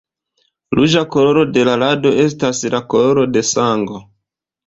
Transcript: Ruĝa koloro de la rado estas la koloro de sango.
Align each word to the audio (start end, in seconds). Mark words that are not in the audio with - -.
Ruĝa 0.77 1.03
koloro 1.15 1.43
de 1.57 1.65
la 1.67 1.75
rado 1.83 2.13
estas 2.25 2.63
la 2.77 2.81
koloro 2.95 3.27
de 3.37 3.47
sango. 3.53 4.01